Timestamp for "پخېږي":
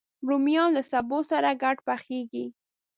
1.87-2.45